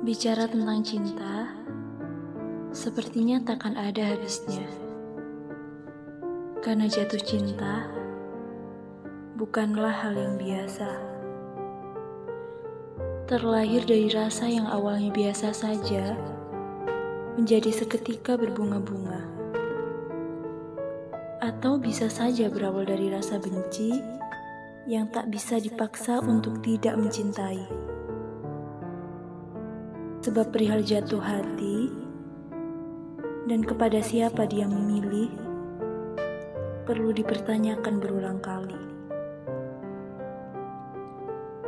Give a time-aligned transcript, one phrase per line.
[0.00, 1.52] Bicara tentang cinta,
[2.72, 4.64] sepertinya takkan ada habisnya.
[6.64, 7.84] Karena jatuh cinta
[9.36, 10.88] bukanlah hal yang biasa.
[13.28, 16.16] Terlahir dari rasa yang awalnya biasa saja,
[17.36, 19.20] menjadi seketika berbunga-bunga.
[21.44, 24.00] Atau bisa saja berawal dari rasa benci
[24.88, 27.90] yang tak bisa dipaksa untuk tidak mencintai.
[30.20, 31.88] Sebab perihal jatuh hati
[33.48, 35.32] dan kepada siapa dia memilih
[36.84, 38.76] perlu dipertanyakan berulang kali.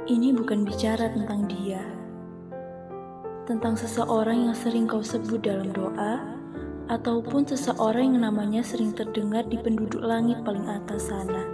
[0.05, 1.80] Ini bukan bicara tentang dia,
[3.48, 6.20] tentang seseorang yang sering kau sebut dalam doa,
[6.92, 11.48] ataupun seseorang yang namanya sering terdengar di penduduk langit paling atas sana.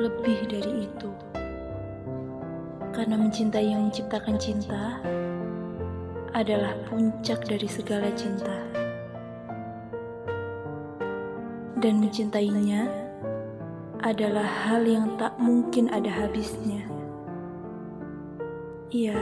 [0.00, 1.35] Lebih dari itu
[2.96, 5.04] karena mencintai yang menciptakan cinta
[6.32, 8.56] adalah puncak dari segala cinta.
[11.76, 12.88] Dan mencintainya
[14.00, 16.88] adalah hal yang tak mungkin ada habisnya.
[18.88, 19.20] Iya,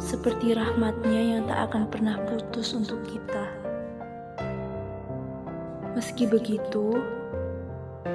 [0.00, 3.52] seperti rahmatnya yang tak akan pernah putus untuk kita.
[5.92, 7.04] Meski begitu,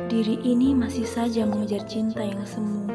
[0.09, 2.89] diri ini masih saja mengejar cinta yang semu.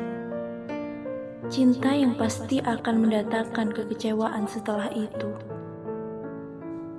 [1.53, 5.28] Cinta yang pasti akan mendatangkan kekecewaan setelah itu.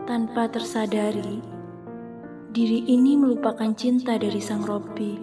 [0.06, 1.42] Tanpa tersadari,
[2.54, 5.18] diri ini melupakan cinta dari sang Robi.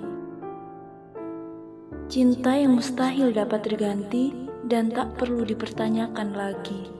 [2.10, 4.34] Cinta yang mustahil dapat terganti
[4.66, 6.90] dan tak perlu dipertanyakan lagi.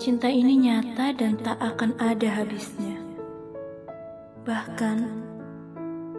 [0.00, 2.96] Cinta ini nyata dan tak akan ada habisnya.
[4.48, 4.96] Bahkan,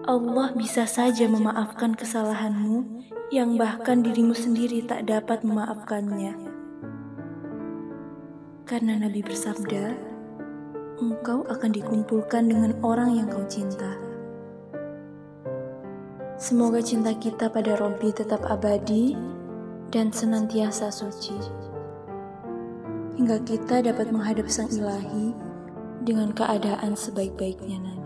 [0.05, 6.37] Allah bisa saja memaafkan kesalahanmu yang bahkan dirimu sendiri tak dapat memaafkannya.
[8.69, 9.97] Karena Nabi bersabda,
[11.01, 13.97] engkau akan dikumpulkan dengan orang yang kau cinta.
[16.37, 19.17] Semoga cinta kita pada Robi tetap abadi
[19.89, 21.33] dan senantiasa suci.
[23.17, 25.33] Hingga kita dapat menghadap Sang Ilahi
[26.05, 28.04] dengan keadaan sebaik-baiknya nanti.